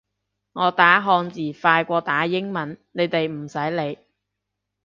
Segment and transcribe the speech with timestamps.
[0.53, 3.99] 我打漢字快過打英文，你哋唔使理